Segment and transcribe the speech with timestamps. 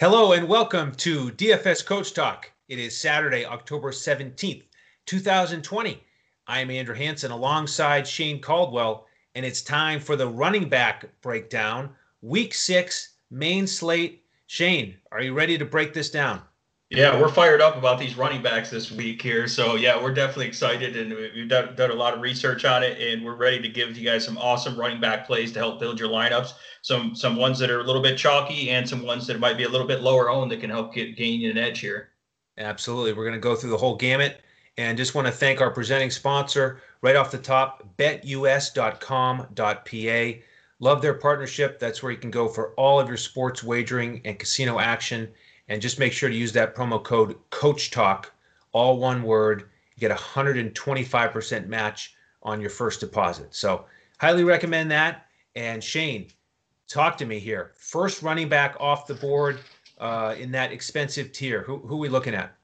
[0.00, 2.50] Hello and welcome to DFS Coach Talk.
[2.70, 4.62] It is Saturday, October 17th,
[5.04, 6.02] 2020.
[6.46, 11.90] I am Andrew Hanson alongside Shane Caldwell, and it's time for the running back breakdown.
[12.22, 14.24] Week six, main slate.
[14.46, 16.40] Shane, are you ready to break this down?
[16.90, 19.46] Yeah, we're fired up about these running backs this week here.
[19.46, 23.00] So, yeah, we're definitely excited and we've done, done, a lot of research on it
[23.00, 26.00] and we're ready to give you guys some awesome running back plays to help build
[26.00, 29.38] your lineups some some ones that are a little bit chalky and some ones that
[29.38, 32.10] might be a little bit lower owned that can help get gain an edge here.
[32.58, 33.12] Absolutely.
[33.12, 34.40] We're going to go through the whole gamut
[34.76, 38.30] and just want to thank our presenting sponsor right off the top, betus.com.pa.
[40.82, 41.78] Love their partnership.
[41.78, 45.28] That's where you can go for all of your sports wagering and casino action.
[45.70, 48.32] And just make sure to use that promo code Coach Talk,
[48.72, 49.70] all one word.
[49.94, 53.54] You get a 125% match on your first deposit.
[53.54, 53.86] So,
[54.18, 55.26] highly recommend that.
[55.54, 56.26] And Shane,
[56.88, 57.70] talk to me here.
[57.76, 59.60] First running back off the board
[59.98, 61.62] uh, in that expensive tier.
[61.62, 62.54] Who who are we looking at?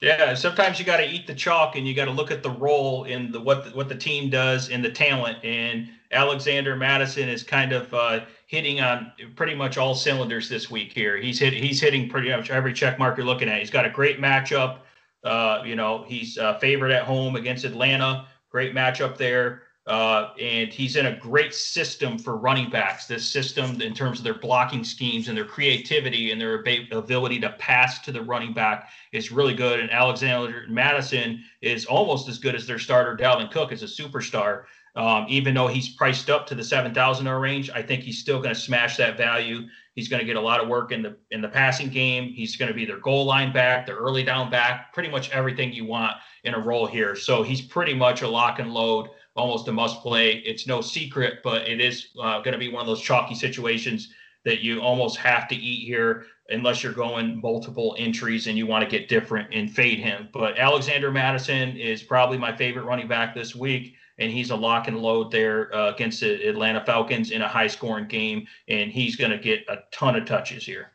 [0.00, 2.50] Yeah, sometimes you got to eat the chalk and you got to look at the
[2.50, 5.38] role in the what the, what the team does in the talent.
[5.44, 10.92] And Alexander Mattison is kind of uh, hitting on pretty much all cylinders this week.
[10.92, 13.58] Here, he's hit he's hitting pretty much every check mark you're looking at.
[13.58, 14.78] He's got a great matchup.
[15.24, 18.26] Uh, you know, he's uh, favored at home against Atlanta.
[18.50, 19.62] Great matchup there.
[19.86, 23.06] Uh, and he's in a great system for running backs.
[23.06, 26.60] This system, in terms of their blocking schemes and their creativity and their
[26.92, 29.80] ability to pass to the running back, is really good.
[29.80, 34.64] And Alexander Mattison is almost as good as their starter, Dalvin Cook, as a superstar.
[34.96, 38.38] Um, even though he's priced up to the seven thousand range, I think he's still
[38.38, 39.66] going to smash that value.
[39.94, 42.32] He's going to get a lot of work in the in the passing game.
[42.32, 45.72] He's going to be their goal line back, their early down back, pretty much everything
[45.72, 47.16] you want in a role here.
[47.16, 50.42] So he's pretty much a lock and load almost a must play.
[50.44, 54.12] It's no secret, but it is uh, going to be one of those chalky situations
[54.44, 58.84] that you almost have to eat here unless you're going multiple entries and you want
[58.84, 60.28] to get different and fade him.
[60.32, 63.94] But Alexander Mattison is probably my favorite running back this week.
[64.18, 67.66] And he's a lock and load there uh, against the Atlanta Falcons in a high
[67.66, 68.46] scoring game.
[68.68, 70.92] And he's going to get a ton of touches here.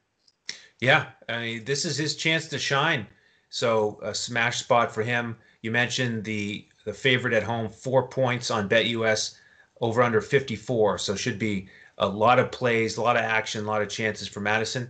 [0.80, 1.08] Yeah.
[1.28, 3.06] I mean, this is his chance to shine.
[3.50, 5.36] So a smash spot for him.
[5.64, 9.36] You mentioned the the favorite at home, four points on BetUS,
[9.82, 10.98] over under 54.
[10.98, 14.28] So should be a lot of plays, a lot of action, a lot of chances
[14.28, 14.90] for Mattison.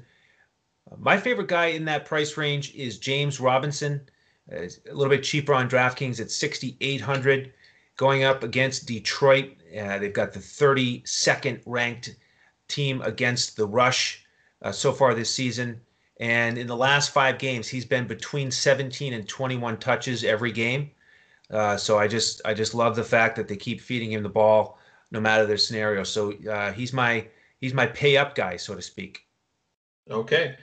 [0.97, 4.09] My favorite guy in that price range is James Robinson.
[4.51, 7.53] Uh, a little bit cheaper on DraftKings at 6,800,
[7.97, 9.51] going up against Detroit.
[9.77, 12.15] Uh, they've got the 32nd ranked
[12.67, 14.25] team against the rush
[14.61, 15.81] uh, so far this season.
[16.19, 20.91] And in the last five games, he's been between 17 and 21 touches every game.
[21.51, 24.29] Uh, so I just I just love the fact that they keep feeding him the
[24.29, 24.77] ball
[25.11, 26.03] no matter their scenario.
[26.03, 27.27] So uh, he's my
[27.59, 29.25] he's my pay up guy, so to speak.
[30.09, 30.55] Okay.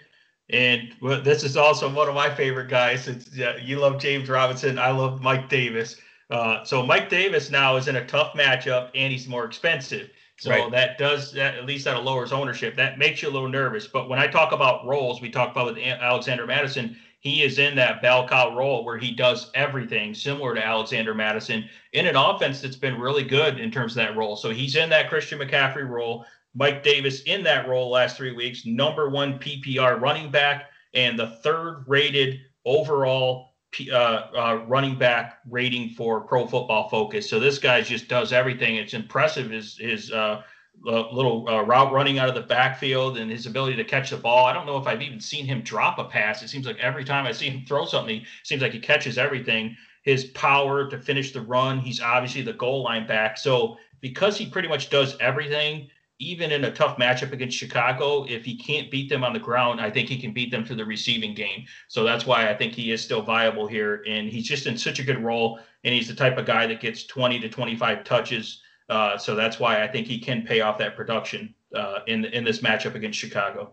[0.51, 3.09] And well, this is also one of my favorite guys.
[3.09, 4.79] It's, you love James Robinson.
[4.79, 5.97] I love Mike Davis.
[6.31, 10.11] Uh, so Mike Davis now is in a tough matchup, and he's more expensive.
[10.39, 10.71] So right.
[10.71, 12.77] that does that at least that lowers ownership.
[12.77, 13.87] That makes you a little nervous.
[13.87, 16.97] But when I talk about roles, we talk about with Alexander Mattison
[17.27, 22.07] he is in that cow role where he does everything similar to Alexander Mattison in
[22.07, 24.37] an offense that's been really good in terms of that role.
[24.37, 26.25] So he's in that Christian McCaffrey role.
[26.55, 31.39] Mike Davis in that role last three weeks, number one PPR running back and the
[31.43, 33.55] third rated overall
[33.91, 37.29] uh, uh, running back rating for Pro Football Focus.
[37.29, 38.77] So this guy just does everything.
[38.77, 39.51] It's impressive.
[39.51, 40.43] His his uh,
[40.85, 44.47] little uh, route running out of the backfield and his ability to catch the ball.
[44.47, 46.43] I don't know if I've even seen him drop a pass.
[46.43, 49.19] It seems like every time I see him throw something, it seems like he catches
[49.19, 49.77] everything.
[50.03, 53.37] His power to finish the run, he's obviously the goal line back.
[53.37, 58.45] So because he pretty much does everything, even in a tough matchup against Chicago, if
[58.45, 60.85] he can't beat them on the ground, I think he can beat them through the
[60.85, 61.67] receiving game.
[61.89, 64.03] So that's why I think he is still viable here.
[64.09, 65.59] And he's just in such a good role.
[65.85, 69.59] And he's the type of guy that gets 20 to 25 touches uh, so that's
[69.59, 73.19] why I think he can pay off that production uh, in in this matchup against
[73.19, 73.73] Chicago.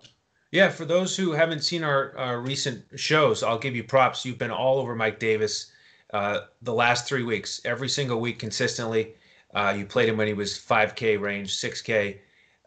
[0.53, 4.23] Yeah, for those who haven't seen our, recent shows, I'll give you props.
[4.23, 5.71] You've been all over Mike Davis
[6.13, 9.15] uh, the last three weeks, every single week consistently.
[9.55, 12.19] Uh, you played him when he was 5K range, 6K.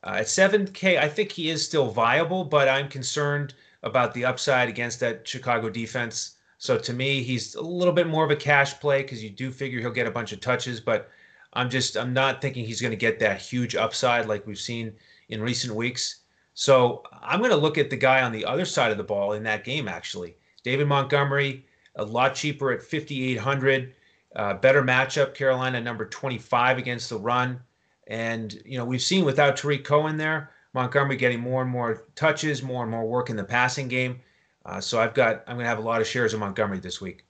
[0.03, 3.55] Uh, at 7K, I think he is still viable, but I'm concerned
[3.85, 6.39] about the upside against that Chicago defense.
[6.59, 9.53] So to me, he's a little bit more of a cash play because you do
[9.53, 11.09] figure he'll get a bunch of touches, but
[11.57, 14.93] I'm just I'm not thinking he's going to get that huge upside like we've seen
[15.31, 16.21] in recent weeks.
[16.55, 19.33] So I'm going to look at the guy on the other side of the ball
[19.33, 19.89] in that game.
[19.89, 21.67] Actually, David Montgomery,
[21.97, 23.95] a lot cheaper at 5,800.
[24.35, 27.61] Uh, better matchup, Carolina number 25 against the run.
[28.07, 32.63] And you know we've seen without Tarik Cohen there, Montgomery getting more and more touches,
[32.63, 34.21] more and more work in the passing game.
[34.65, 37.01] Uh, so I've got I'm going to have a lot of shares of Montgomery this
[37.01, 37.26] week.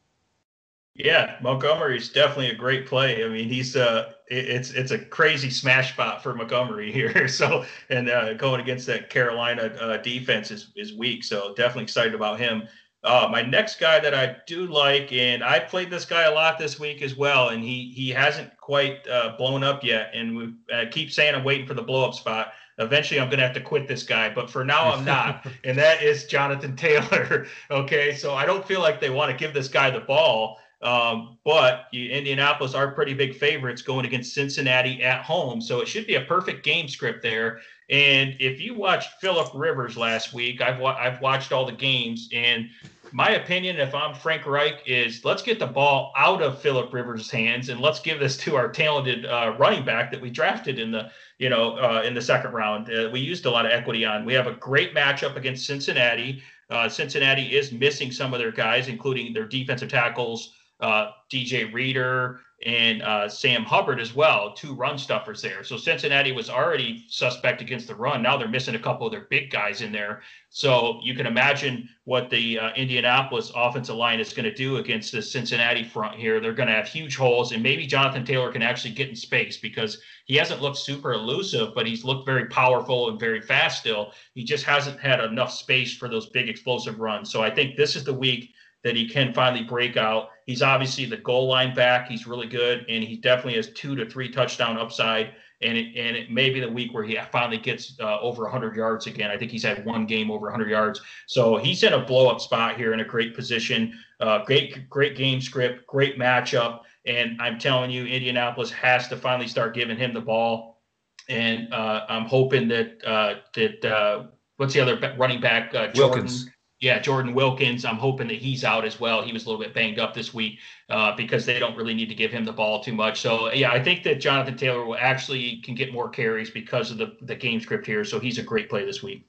[0.99, 3.23] Yeah, Montgomery is definitely a great play.
[3.25, 7.29] I mean, he's uh, it's it's a crazy smash spot for Montgomery here.
[7.29, 11.23] So, and uh, going against that Carolina uh, defense is is weak.
[11.23, 12.67] So, definitely excited about him.
[13.05, 16.59] Uh, my next guy that I do like, and I played this guy a lot
[16.59, 20.11] this week as well, and he he hasn't quite uh, blown up yet.
[20.15, 22.53] And we uh, keep saying I'm waiting for the blow up spot.
[22.79, 25.47] Eventually, I'm going to have to quit this guy, but for now, I'm not.
[25.65, 27.47] and that is Jonathan Taylor.
[27.71, 30.59] okay, so I don't feel like they want to give this guy the ball.
[30.83, 35.61] Um, but Indianapolis are pretty big favorites going against Cincinnati at home.
[35.61, 37.61] So it should be a perfect game script there.
[37.89, 42.29] And if you watched Philip Rivers last week, I've wa- I've watched all the games,
[42.33, 42.69] and
[43.13, 47.31] my opinion, if I'm Frank Reich, is let's get the ball out of Philip Rivers'
[47.31, 50.91] hands and let's give this to our talented uh, running back that we drafted in
[50.91, 52.93] the you know uh, in the second round.
[52.93, 54.25] Uh, we used a lot of equity on.
[54.25, 56.43] We have a great matchup against Cincinnati.
[56.69, 62.41] Uh, Cincinnati is missing some of their guys, including their defensive tackles uh, DJ Reader
[62.65, 65.63] and uh, Sam Hubbard as well, two run stuffers there.
[65.63, 68.23] So Cincinnati was already suspect against the run.
[68.23, 70.23] Now they're missing a couple of their big guys in there.
[70.49, 75.13] So you can imagine what the uh, Indianapolis offensive line is going to do against
[75.13, 76.41] the Cincinnati front here.
[76.41, 79.59] They're going to have huge holes, and maybe Jonathan Taylor can actually get in space
[79.59, 84.13] because he hasn't looked super elusive, but he's looked very powerful and very fast still.
[84.35, 87.31] He just hasn't had enough space for those big explosive runs.
[87.31, 88.55] So I think this is the week
[88.87, 90.29] that he can finally break out.
[90.45, 92.09] He's obviously the goal line back.
[92.09, 95.33] He's really good, and he definitely has two to three touchdown upside.
[95.61, 98.77] And it, and it may be the week where he finally gets uh, over 100
[98.77, 99.29] yards again.
[99.29, 102.41] I think he's had one game over 100 yards, so he's in a blow up
[102.41, 103.93] spot here in a great position.
[104.21, 109.49] Uh, great great game script, great matchup, and I'm telling you, Indianapolis has to finally
[109.49, 110.81] start giving him the ball.
[111.29, 114.27] And uh, I'm hoping that uh, that uh,
[114.59, 115.75] what's the other running back?
[115.75, 115.89] Uh.
[115.97, 116.51] Wilkins
[116.87, 117.85] yeah, Jordan Wilkins.
[117.85, 119.21] I'm hoping that he's out as well.
[119.21, 122.09] He was a little bit banged up this week uh, because they don't really need
[122.09, 123.21] to give him the ball too much.
[123.21, 126.99] So yeah, I think that Jonathan Taylor will actually can get more carries because of
[126.99, 128.05] the the game script here.
[128.05, 129.27] So he's a great play this week.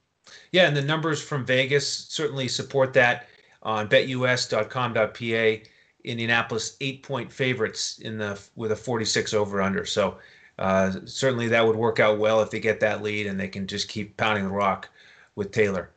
[0.51, 3.27] Yeah, and the numbers from Vegas certainly support that.
[3.63, 5.67] On betus.com.pa,
[6.03, 9.83] Indianapolis eight point favorites in the with a 46 over under.
[9.83, 10.19] So
[10.59, 13.65] uh, certainly that would work out well if they get that lead and they can
[13.65, 14.89] just keep pounding the rock
[15.35, 15.89] with Taylor.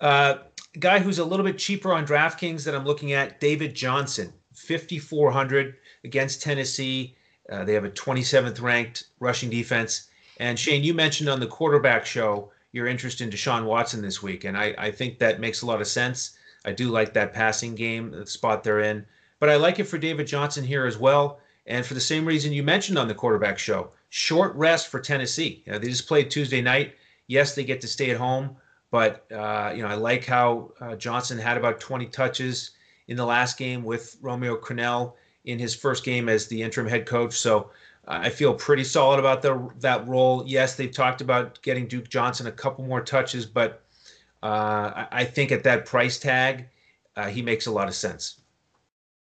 [0.00, 0.38] Uh,
[0.78, 5.76] guy who's a little bit cheaper on DraftKings that I'm looking at, David Johnson, 5,400
[6.04, 7.16] against Tennessee.
[7.50, 10.08] Uh, they have a 27th ranked rushing defense.
[10.38, 14.44] And Shane, you mentioned on the quarterback show your interest in Deshaun Watson this week,
[14.44, 16.36] and I, I think that makes a lot of sense.
[16.64, 19.04] I do like that passing game, the spot they're in,
[19.40, 21.40] but I like it for David Johnson here as well.
[21.66, 25.62] And for the same reason you mentioned on the quarterback show, short rest for Tennessee.
[25.66, 26.94] They just played Tuesday night.
[27.28, 28.56] Yes, they get to stay at home,
[28.92, 32.72] but uh, you know, I like how uh, Johnson had about 20 touches
[33.08, 35.14] in the last game with Romeo Crennel
[35.46, 37.32] in his first game as the interim head coach.
[37.32, 37.70] So
[38.06, 40.44] uh, I feel pretty solid about the, that role.
[40.46, 43.82] Yes, they've talked about getting Duke Johnson a couple more touches, but
[44.42, 46.68] uh, I think at that price tag,
[47.16, 48.42] uh, he makes a lot of sense.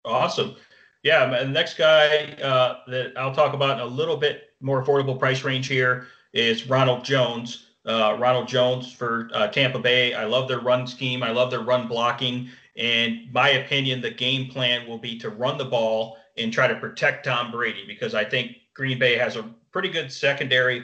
[0.03, 0.55] Awesome.
[1.03, 5.19] Yeah, the next guy uh, that I'll talk about in a little bit more affordable
[5.19, 10.13] price range here is Ronald Jones uh, Ronald Jones for uh, Tampa Bay.
[10.13, 11.23] I love their run scheme.
[11.23, 12.49] I love their run blocking.
[12.77, 16.75] And my opinion, the game plan will be to run the ball and try to
[16.75, 20.83] protect Tom Brady because I think Green Bay has a pretty good secondary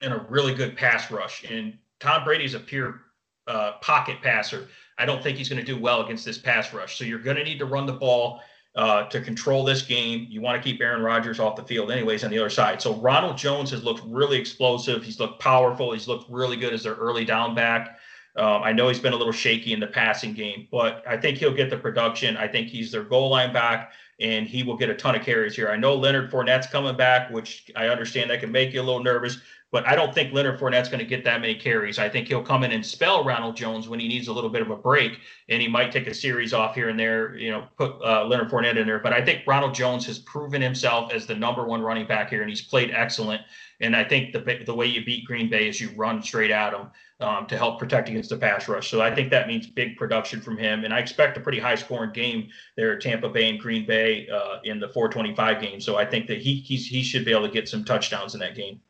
[0.00, 1.44] and a really good pass rush.
[1.50, 3.02] And Tom Brady's a pure
[3.46, 4.68] uh, pocket passer.
[4.98, 6.96] I don't think he's going to do well against this pass rush.
[6.96, 8.40] So you're going to need to run the ball
[8.76, 10.26] uh, to control this game.
[10.30, 12.80] You want to keep Aaron Rodgers off the field, anyways, on the other side.
[12.80, 15.02] So Ronald Jones has looked really explosive.
[15.02, 15.92] He's looked powerful.
[15.92, 17.98] He's looked really good as their early down back.
[18.36, 21.38] Um, I know he's been a little shaky in the passing game, but I think
[21.38, 22.36] he'll get the production.
[22.36, 25.56] I think he's their goal line back, and he will get a ton of carries
[25.56, 25.68] here.
[25.68, 29.02] I know Leonard Fournette's coming back, which I understand that can make you a little
[29.02, 29.38] nervous,
[29.72, 31.98] but I don't think Leonard Fournette's going to get that many carries.
[31.98, 34.62] I think he'll come in and spell Ronald Jones when he needs a little bit
[34.62, 37.68] of a break, and he might take a series off here and there, you know,
[37.76, 38.98] put uh, Leonard Fournette in there.
[38.98, 42.40] But I think Ronald Jones has proven himself as the number one running back here,
[42.40, 43.42] and he's played excellent.
[43.80, 46.74] And I think the the way you beat Green Bay is you run straight at
[46.74, 46.88] him
[47.20, 48.90] um, to help protect against the pass rush.
[48.90, 51.76] So I think that means big production from him, and I expect a pretty high
[51.76, 55.80] scoring game there at Tampa Bay and Green Bay uh, in the 425 game.
[55.80, 58.40] So I think that he he's, he should be able to get some touchdowns in
[58.40, 58.80] that game.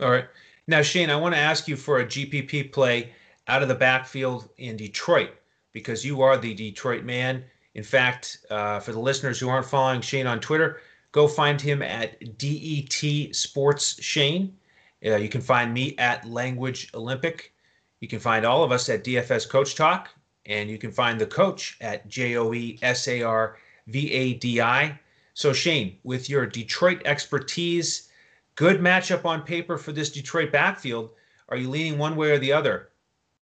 [0.00, 0.26] All right.
[0.66, 3.12] Now, Shane, I want to ask you for a GPP play
[3.48, 5.30] out of the backfield in Detroit
[5.72, 7.44] because you are the Detroit man.
[7.74, 10.80] In fact, uh, for the listeners who aren't following Shane on Twitter,
[11.12, 14.56] go find him at DET Sports Shane.
[15.04, 17.52] Uh, you can find me at Language Olympic.
[18.00, 20.08] You can find all of us at DFS Coach Talk,
[20.46, 24.34] and you can find the coach at J O E S A R V A
[24.34, 24.98] D I.
[25.34, 28.09] So, Shane, with your Detroit expertise,
[28.54, 31.10] good matchup on paper for this Detroit backfield.
[31.48, 32.90] Are you leaning one way or the other?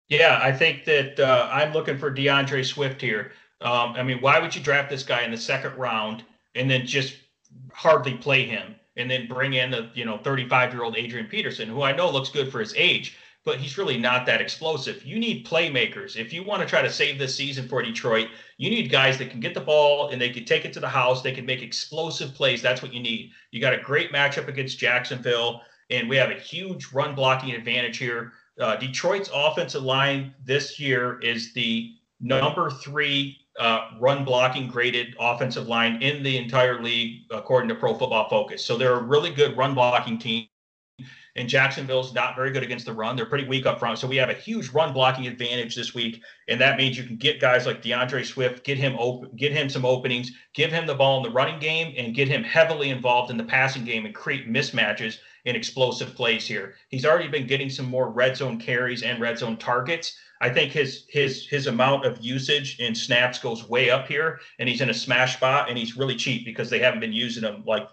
[0.08, 3.32] Yeah, I think that uh, I'm looking for D'Andre Swift here.
[3.60, 6.86] Um, I mean, why would you draft this guy in the second round and then
[6.86, 7.16] just
[7.72, 11.68] hardly play him and then bring in the you know 35 year old Adrian Peterson,
[11.68, 15.04] who I know looks good for his age, but he's really not that explosive.
[15.04, 16.16] You need playmakers.
[16.16, 19.30] If you want to try to save this season for Detroit, you need guys that
[19.30, 21.22] can get the ball and they can take it to the house.
[21.22, 22.62] They can make explosive plays.
[22.62, 23.32] That's what you need.
[23.50, 27.98] You got a great matchup against Jacksonville, and we have a huge run blocking advantage
[27.98, 28.32] here.
[28.60, 35.66] Uh, Detroit's offensive line this year is the number three uh, run blocking graded offensive
[35.66, 38.64] line in the entire league, according to Pro Football Focus.
[38.64, 40.46] So they're a really good run blocking team.
[41.34, 43.16] And Jacksonville's not very good against the run.
[43.16, 43.98] They're pretty weak up front.
[43.98, 46.22] So we have a huge run blocking advantage this week.
[46.48, 49.70] And that means you can get guys like D'Andre Swift, get him open, get him
[49.70, 53.30] some openings, give him the ball in the running game, and get him heavily involved
[53.30, 56.74] in the passing game and create mismatches and explosive plays here.
[56.88, 60.16] He's already been getting some more red zone carries and red zone targets.
[60.40, 64.68] I think his his his amount of usage in snaps goes way up here, and
[64.68, 67.62] he's in a smash spot, and he's really cheap because they haven't been using him
[67.64, 67.88] like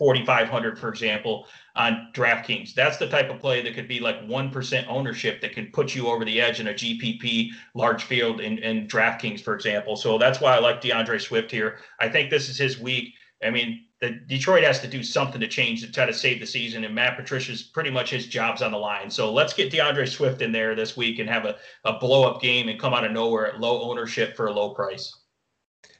[0.00, 2.72] 4,500, for example, on DraftKings.
[2.72, 6.08] That's the type of play that could be like 1% ownership that could put you
[6.08, 9.96] over the edge in a GPP large field in, in DraftKings, for example.
[9.96, 11.80] So that's why I like D'Andre Swift here.
[12.00, 13.12] I think this is his week.
[13.44, 16.46] I mean, the Detroit has to do something to change to try to save the
[16.46, 19.10] season, and Matt Patricia's pretty much his job's on the line.
[19.10, 22.40] So let's get D'Andre Swift in there this week and have a, a blow up
[22.40, 25.14] game and come out of nowhere at low ownership for a low price.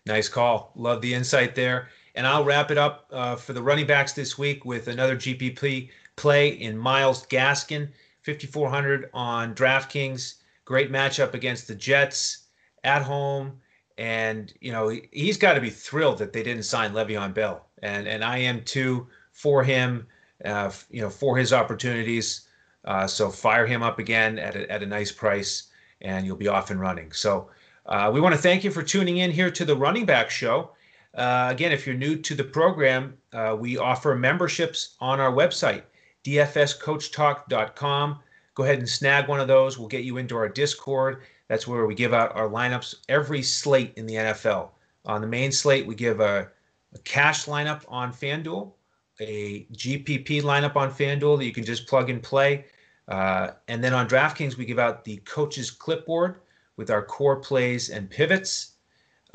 [0.07, 0.73] Nice call.
[0.75, 1.89] Love the insight there.
[2.15, 5.91] And I'll wrap it up uh, for the running backs this week with another GPP
[6.17, 7.89] play in Myles Gaskin,
[8.23, 10.35] 5,400 on DraftKings.
[10.65, 12.47] Great matchup against the Jets
[12.85, 13.61] at home.
[13.99, 18.07] And, you know, he's got to be thrilled that they didn't sign Le'Veon Bell and
[18.07, 20.07] and I am too for him.
[20.45, 22.49] Uh, you know, for his opportunities.
[22.87, 25.65] Uh, so fire him up again at a, at a nice price,
[26.01, 27.13] and you'll be off and running.
[27.13, 27.51] So
[27.85, 30.71] uh, we want to thank you for tuning in here to the Running Back Show.
[31.15, 35.83] Uh, again, if you're new to the program, uh, we offer memberships on our website,
[36.25, 38.19] dfscoachtalk.com.
[38.55, 39.79] Go ahead and snag one of those.
[39.79, 41.23] We'll get you into our Discord.
[41.49, 44.71] That's where we give out our lineups every slate in the NFL.
[45.07, 46.51] On the main slate, we give a
[46.95, 48.73] a cash lineup on FanDuel,
[49.21, 52.65] a GPP lineup on FanDuel that you can just plug and play.
[53.09, 56.41] Uh, and then on DraftKings, we give out the coach's clipboard
[56.77, 58.73] with our core plays and pivots.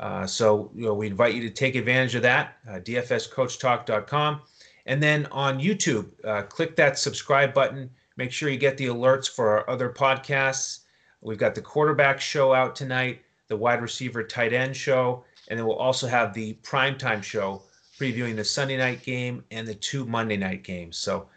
[0.00, 4.42] Uh, so you know, we invite you to take advantage of that, uh, dfscoachtalk.com.
[4.86, 7.90] And then on YouTube, uh, click that subscribe button.
[8.16, 10.80] Make sure you get the alerts for our other podcasts.
[11.20, 15.66] We've got the quarterback show out tonight, the wide receiver tight end show, and then
[15.66, 17.62] we'll also have the primetime show
[17.98, 20.98] previewing the Sunday night game and the two Monday night games.
[20.98, 21.28] So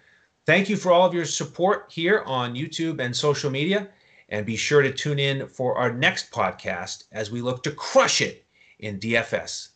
[0.45, 3.89] thank you for all of your support here on YouTube and social media.
[4.29, 8.21] And be sure to tune in for our next podcast as we look to crush
[8.21, 8.45] it
[8.79, 9.69] in DFS.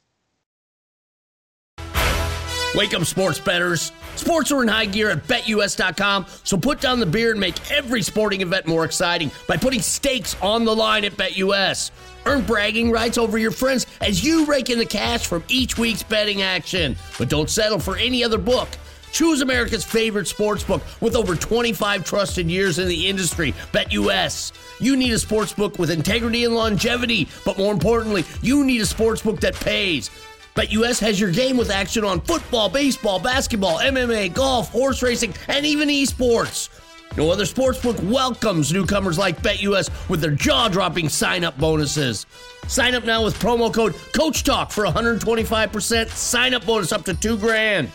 [2.76, 3.92] Wake up, sports betters.
[4.16, 8.02] Sports are in high gear at betus.com, so put down the beer and make every
[8.02, 11.92] sporting event more exciting by putting stakes on the line at BetUS.
[12.26, 16.04] Earn bragging rights over your friends as you rake in the cash from each week's
[16.04, 16.96] betting action.
[17.20, 18.70] But don't settle for any other book.
[19.14, 24.52] Choose America's favorite sports book with over 25 trusted years in the industry, BetUS.
[24.82, 28.88] You need a sports book with integrity and longevity, but more importantly, you need a
[28.88, 30.10] sports book that pays.
[30.56, 35.64] BetUS has your game with action on football, baseball, basketball, MMA, golf, horse racing, and
[35.64, 36.70] even esports.
[37.16, 42.26] No other sportsbook welcomes newcomers like BetUS with their jaw-dropping sign-up bonuses.
[42.68, 47.38] Sign up now with promo code Coach Talk for 125% sign-up bonus up to two
[47.38, 47.92] grand.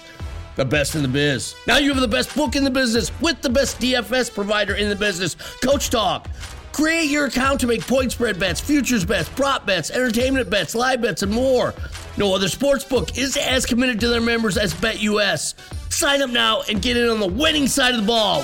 [0.59, 1.55] The best in the biz.
[1.69, 4.89] Now you have the best book in the business with the best DFS provider in
[4.89, 6.29] the business, Coach Talk.
[6.73, 11.01] Create your account to make point spread bets, futures bets, prop bets, entertainment bets, live
[11.01, 11.75] bets, and more.
[12.17, 15.55] No other sportsbook is as committed to their members as BetUS.
[15.93, 18.43] Sign up now and get in on the winning side of the ball.